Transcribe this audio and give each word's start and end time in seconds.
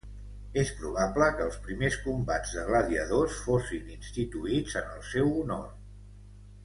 És 0.59 0.69
probable 0.77 1.27
que 1.35 1.43
els 1.49 1.59
primers 1.67 1.97
combats 2.07 2.55
de 2.59 2.63
gladiadors 2.69 3.37
fossin 3.51 3.93
instituïts 3.97 4.79
en 4.83 4.89
el 4.97 5.05
seu 5.13 5.31
honor. 5.43 5.69